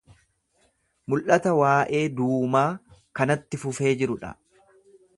Mul’ata 1.13 1.53
waa’ee 1.59 2.01
Duumaa 2.21 2.67
kanatti 3.21 3.63
fufee 3.67 3.97
jiru 4.03 4.21
dha. 4.25 4.37